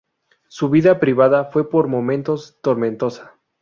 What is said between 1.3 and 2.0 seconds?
fue por